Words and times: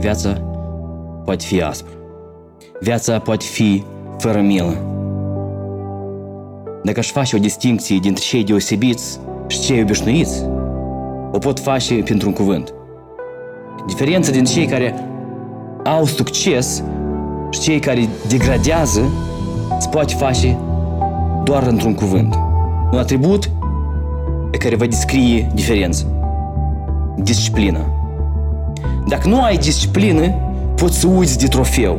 Viața 0.00 0.32
poate 1.24 1.44
fi 1.44 1.62
aspră. 1.62 1.92
Viața 2.80 3.18
poate 3.18 3.44
fi 3.44 3.84
fără 4.18 4.40
milă. 4.40 4.76
Dacă 6.82 6.98
aș 6.98 7.10
face 7.10 7.36
o 7.36 7.38
distinție 7.38 7.98
dintre 7.98 8.22
cei 8.24 8.44
deosebiți 8.44 9.20
și 9.46 9.60
cei 9.60 9.80
obișnuiți, 9.80 10.44
o 11.32 11.38
pot 11.38 11.60
face 11.60 11.94
pentru 11.94 12.28
un 12.28 12.34
cuvânt. 12.34 12.74
Diferența 13.86 14.30
dintre 14.30 14.52
cei 14.52 14.66
care 14.66 14.94
au 15.84 16.04
succes 16.04 16.82
și 17.50 17.60
cei 17.60 17.78
care 17.78 18.08
degradează 18.28 19.00
se 19.78 19.88
poate 19.88 20.14
face 20.14 20.58
doar 21.44 21.62
într-un 21.62 21.94
cuvânt. 21.94 22.38
Un 22.92 22.98
atribut 22.98 23.50
pe 24.50 24.56
care 24.56 24.76
va 24.76 24.86
descrie 24.86 25.50
diferența. 25.54 26.04
Disciplină. 27.16 27.99
Dacă 29.08 29.28
nu 29.28 29.42
ai 29.42 29.56
disciplină, 29.56 30.34
poți 30.74 30.98
să 30.98 31.06
uiți 31.06 31.38
de 31.38 31.46
trofeu, 31.46 31.98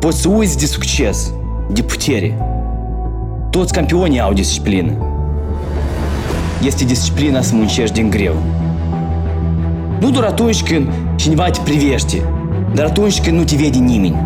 poți 0.00 0.20
să 0.20 0.28
uiți 0.28 0.58
de 0.58 0.66
succes, 0.66 1.32
de 1.72 1.82
putere. 1.82 2.38
Toți 3.50 3.72
campionii 3.72 4.20
au 4.20 4.32
disciplină. 4.32 4.92
Este 6.64 6.84
disciplina 6.84 7.40
să 7.40 7.54
muncești 7.54 7.94
din 7.94 8.10
greu. 8.10 8.34
Nu 10.00 10.10
doar 10.10 10.24
atunci 10.24 10.62
când 10.62 10.88
cineva 11.16 11.50
te 11.50 11.60
privește, 11.64 12.22
dar 12.74 12.84
atunci 12.84 13.20
când 13.20 13.36
nu 13.36 13.44
te 13.44 13.56
vede 13.56 13.78
nimeni. 13.78 14.16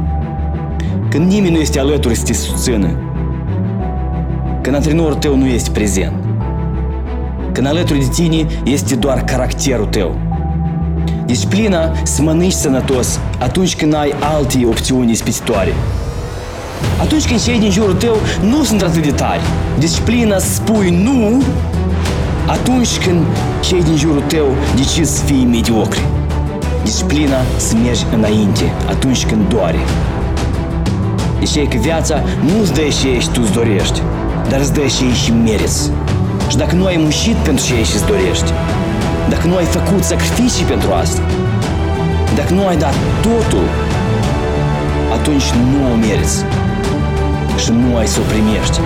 Când 1.10 1.30
nimeni 1.30 1.54
nu 1.54 1.60
este 1.60 1.78
alături 1.78 2.14
să 2.14 2.24
te 2.24 2.32
susțină. 2.32 2.88
Când 4.60 4.74
antrenorul 4.74 5.14
tău 5.14 5.36
nu 5.36 5.46
este 5.46 5.70
prezent. 5.70 6.12
Când 7.52 7.66
alături 7.66 7.98
de 7.98 8.08
tine 8.14 8.46
este 8.64 8.94
doar 8.94 9.24
caracterul 9.24 9.86
tău. 9.86 10.27
Disciplina 11.28 11.92
să 12.02 12.22
mănânci 12.22 12.52
sănătos 12.52 13.20
atunci 13.38 13.76
când 13.76 13.94
ai 13.94 14.14
alte 14.20 14.66
opțiuni 14.66 15.10
ispititoare. 15.10 15.74
Atunci 17.00 17.26
când 17.26 17.42
cei 17.42 17.58
din 17.58 17.70
jurul 17.70 17.94
tău 17.94 18.16
nu 18.40 18.64
sunt 18.64 18.82
atât 18.82 19.02
de 19.02 19.10
tari. 19.10 19.40
Disciplina 19.78 20.38
să 20.38 20.52
spui 20.52 20.90
nu 21.02 21.42
atunci 22.46 22.98
când 23.04 23.26
cei 23.60 23.82
din 23.82 23.96
jurul 23.96 24.22
tău 24.26 24.46
decid 24.76 25.04
să 25.04 25.24
fii 25.24 25.44
mediocri. 25.44 26.00
Disciplina 26.84 27.36
să 27.56 27.74
mergi 27.76 28.04
înainte 28.14 28.72
atunci 28.88 29.26
când 29.26 29.48
doare. 29.48 29.78
Deci 31.38 31.54
e 31.54 31.64
că 31.64 31.76
viața 31.80 32.22
nu 32.44 32.60
îți 32.60 32.72
dă 32.72 32.80
ce 32.80 33.20
și 33.20 33.28
tu 33.28 33.40
îți 33.42 33.52
dorești, 33.52 34.02
dar 34.48 34.60
îți 34.60 34.72
dă 34.72 34.80
ce 34.80 35.14
și 35.14 35.32
meriți. 35.32 35.90
Și 36.48 36.56
dacă 36.56 36.74
nu 36.74 36.84
ai 36.84 36.96
muncit 36.96 37.34
pentru 37.34 37.64
ce 37.64 37.84
și 37.84 37.94
îți 37.94 38.06
dorești, 38.06 38.52
dacă 39.28 39.46
nu 39.46 39.56
ai 39.56 39.64
făcut 39.64 40.02
sacrificii 40.02 40.64
pentru 40.64 40.92
asta, 40.92 41.22
dacă 42.34 42.52
nu 42.54 42.66
ai 42.66 42.76
dat 42.76 42.94
totul, 43.22 43.66
atunci 45.12 45.44
nu 45.70 45.92
o 45.92 45.94
meriți 45.96 46.44
și 47.62 47.70
nu 47.72 47.96
ai 47.96 48.06
să 48.06 48.20
o 48.20 48.22
primești. 48.32 48.78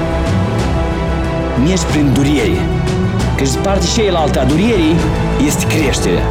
Mergi 1.64 1.84
prin 1.84 2.12
durere, 2.12 2.58
că 3.36 3.44
și 3.44 3.56
partea 3.56 3.88
cealaltă 3.94 4.40
a 4.40 4.44
durerii 4.44 4.96
este 5.46 5.66
creșterea. 5.66 6.22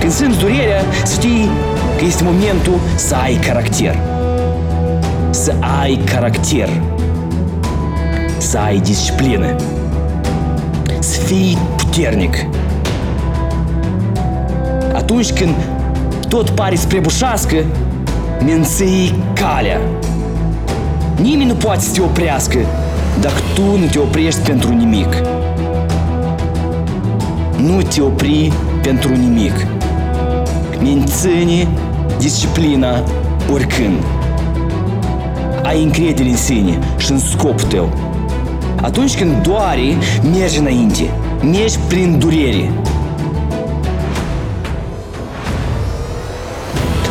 Când 0.00 0.12
simți 0.12 0.38
durerea, 0.38 0.82
știi 1.12 1.50
că 1.98 2.04
este 2.04 2.22
momentul 2.24 2.78
să 2.94 3.14
ai 3.14 3.34
caracter. 3.34 3.98
Să 5.30 5.54
ai 5.80 6.00
caracter. 6.04 6.68
Să 8.38 8.58
ai 8.58 8.78
disciplină. 8.78 9.56
Să 10.98 11.20
fii 11.20 11.58
puternic. 11.76 12.36
Când 15.06 15.54
tot 16.28 16.50
pare 16.50 16.76
să 16.76 16.86
prebușească, 16.86 17.56
menții 18.44 19.14
calea. 19.34 19.80
Nimeni 21.20 21.48
nu 21.48 21.54
poate 21.54 21.80
să 21.80 21.92
te 21.92 22.00
oprească 22.00 22.58
dacă 23.20 23.40
tu 23.54 23.62
nu 23.62 23.86
te 23.90 23.98
oprești 23.98 24.40
pentru 24.40 24.72
nimic. 24.72 25.14
Nu 27.56 27.82
te 27.82 28.00
opri 28.00 28.52
pentru 28.82 29.14
nimic. 29.14 29.66
Menține 30.82 31.68
disciplina 32.18 33.02
oricând. 33.52 34.02
Ai 35.62 35.82
încredere 35.82 36.28
în 36.28 36.36
sine 36.36 36.78
și 36.96 37.12
în 37.12 37.18
scopul 37.18 37.68
tău. 37.68 37.88
Atunci 38.82 39.16
când 39.16 39.42
doare, 39.42 39.96
mergi 40.32 40.58
înainte. 40.58 41.10
Mergi 41.42 41.78
prin 41.88 42.18
durere. 42.18 42.70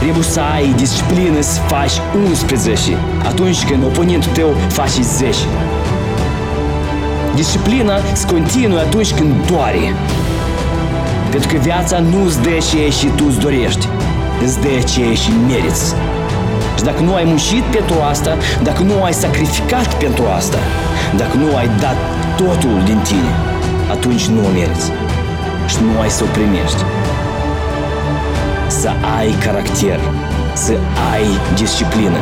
Trebuie 0.01 0.23
să 0.23 0.39
ai 0.39 0.73
disciplină 0.77 1.41
să 1.41 1.59
faci 1.67 1.95
11 2.25 2.97
atunci 3.23 3.65
când 3.65 3.83
oponentul 3.83 4.31
tău 4.31 4.49
face 4.67 5.01
10. 5.01 5.37
Disciplina 7.35 7.95
se 8.13 8.25
continuă 8.25 8.79
atunci 8.79 9.13
când 9.13 9.31
doare. 9.47 9.95
Pentru 11.31 11.49
că 11.49 11.57
viața 11.57 11.99
nu 11.99 12.23
îți 12.25 12.41
dă 12.41 12.55
ce 12.69 12.89
și 12.89 13.07
tu 13.15 13.23
îți 13.27 13.39
dorești, 13.39 13.87
îți 14.43 14.59
dă 14.59 14.75
ce 14.91 15.13
și 15.13 15.31
meriți. 15.47 15.93
Și 16.77 16.83
dacă 16.83 17.01
nu 17.01 17.13
ai 17.13 17.23
muncit 17.23 17.63
pentru 17.63 17.95
asta, 18.09 18.37
dacă 18.63 18.81
nu 18.83 19.03
ai 19.03 19.13
sacrificat 19.13 19.93
pentru 19.93 20.23
asta, 20.37 20.57
dacă 21.17 21.37
nu 21.37 21.55
ai 21.55 21.69
dat 21.79 21.97
totul 22.37 22.81
din 22.85 22.99
tine, 23.03 23.31
atunci 23.89 24.25
nu 24.25 24.39
o 24.45 24.49
meriți 24.53 24.91
și 25.67 25.77
nu 25.81 26.01
ai 26.01 26.09
să 26.09 26.23
o 26.23 26.27
primești 26.37 26.83
să 28.79 28.89
ai 29.19 29.31
caracter, 29.45 29.99
să 30.53 30.73
ai 31.11 31.25
disciplină, 31.55 32.17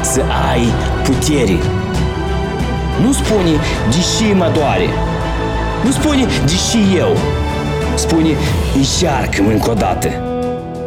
să 0.00 0.20
ai 0.50 0.62
putere. 1.02 1.58
Nu 3.02 3.12
spune, 3.12 3.50
deși 3.86 4.32
mă 4.32 4.50
doare. 4.54 4.88
Nu 5.84 5.90
spune, 5.90 6.26
deși 6.44 6.96
eu. 6.96 7.16
Spune, 7.94 8.28
încearcă 8.76 9.42
încă 9.48 9.70
o 9.70 9.74
dată. 9.74 10.08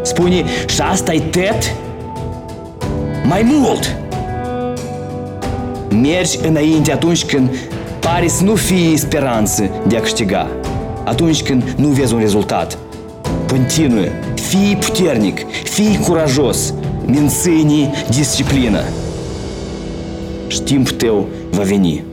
Spune, 0.02 0.44
și 0.68 0.82
asta 0.82 1.14
e 1.14 1.20
tet? 1.20 1.76
Mai 3.24 3.42
mult! 3.44 3.96
Mergi 5.90 6.40
înainte 6.48 6.92
atunci 6.92 7.26
când 7.26 7.50
pare 8.00 8.28
să 8.28 8.44
nu 8.44 8.56
fie 8.56 8.98
speranță 8.98 9.70
de 9.88 9.98
a 9.98 10.00
câștiga. 10.00 10.48
Atunci 11.04 11.44
când 11.44 11.64
nu 11.78 11.88
vezi 11.88 12.14
un 12.14 12.20
rezultat. 12.20 12.78
Continuă, 13.52 14.06
fii 14.36 14.76
puternic, 14.76 15.40
fii 15.64 16.00
curajos, 16.06 16.74
menține 17.06 17.92
disciplină. 18.10 18.84
Și 20.48 20.62
timpul 20.62 20.96
tău 20.96 21.28
va 21.50 21.64
veni. 21.64 22.11